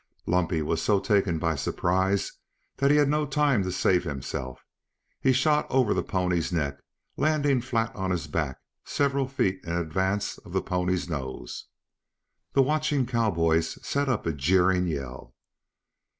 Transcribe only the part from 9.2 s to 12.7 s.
feet in advance of the pony's nose. The